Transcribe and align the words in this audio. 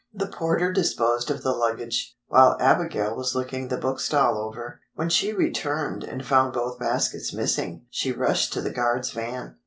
The 0.15 0.25
porter 0.25 0.73
disposed 0.73 1.29
of 1.29 1.43
the 1.43 1.51
luggage—while 1.53 2.57
Abigail 2.59 3.15
was 3.15 3.35
looking 3.35 3.67
the 3.67 3.77
bookstall 3.77 4.35
over. 4.39 4.79
When 4.95 5.09
she 5.09 5.31
returned 5.31 6.03
and 6.03 6.25
found 6.25 6.53
both 6.53 6.79
baskets 6.79 7.31
missing, 7.31 7.85
she 7.91 8.11
rushed 8.11 8.51
to 8.53 8.61
the 8.61 8.71
guard's 8.71 9.11
van. 9.11 9.57